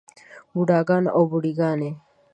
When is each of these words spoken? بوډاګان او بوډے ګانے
بوډاګان 0.53 1.03
او 1.15 1.21
بوډے 1.29 1.51
ګانے 1.59 1.91